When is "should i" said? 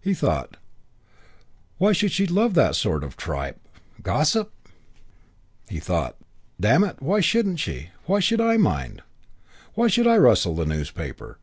8.20-8.56, 9.88-10.16